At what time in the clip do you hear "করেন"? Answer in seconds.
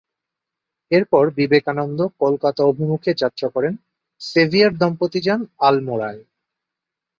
3.49-3.73